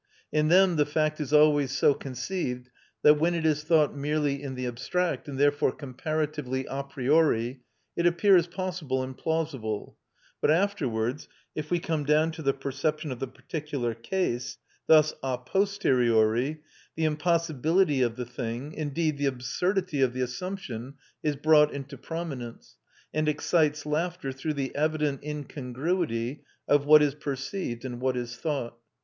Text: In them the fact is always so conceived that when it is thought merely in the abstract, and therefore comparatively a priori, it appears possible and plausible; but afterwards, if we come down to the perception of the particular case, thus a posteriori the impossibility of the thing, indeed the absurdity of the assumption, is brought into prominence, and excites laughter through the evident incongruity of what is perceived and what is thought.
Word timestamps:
In 0.31 0.47
them 0.47 0.77
the 0.77 0.85
fact 0.87 1.21
is 1.21 1.31
always 1.31 1.71
so 1.71 1.93
conceived 1.93 2.71
that 3.03 3.19
when 3.19 3.35
it 3.35 3.45
is 3.45 3.63
thought 3.63 3.95
merely 3.95 4.41
in 4.41 4.55
the 4.55 4.65
abstract, 4.65 5.27
and 5.27 5.39
therefore 5.39 5.71
comparatively 5.71 6.65
a 6.67 6.83
priori, 6.83 7.61
it 7.95 8.07
appears 8.07 8.47
possible 8.47 9.03
and 9.03 9.15
plausible; 9.15 9.99
but 10.41 10.49
afterwards, 10.49 11.27
if 11.53 11.69
we 11.69 11.77
come 11.77 12.03
down 12.03 12.31
to 12.31 12.41
the 12.41 12.51
perception 12.51 13.11
of 13.11 13.19
the 13.19 13.27
particular 13.27 13.93
case, 13.93 14.57
thus 14.87 15.13
a 15.21 15.37
posteriori 15.37 16.61
the 16.95 17.03
impossibility 17.05 18.01
of 18.01 18.15
the 18.15 18.25
thing, 18.25 18.73
indeed 18.73 19.19
the 19.19 19.27
absurdity 19.27 20.01
of 20.01 20.13
the 20.13 20.21
assumption, 20.21 20.95
is 21.21 21.35
brought 21.35 21.71
into 21.71 21.95
prominence, 21.95 22.75
and 23.13 23.29
excites 23.29 23.85
laughter 23.85 24.31
through 24.31 24.55
the 24.55 24.73
evident 24.73 25.21
incongruity 25.23 26.41
of 26.67 26.87
what 26.87 27.03
is 27.03 27.13
perceived 27.13 27.85
and 27.85 28.01
what 28.01 28.17
is 28.17 28.35
thought. 28.35 28.75